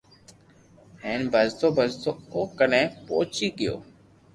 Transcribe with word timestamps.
ھين 1.03 1.21
ڀجتو 1.33 1.67
ڀجتو 1.77 2.09
او 2.33 2.39
ڪني 2.57 2.83
پوچو 3.07 3.47
گيو 3.57 3.75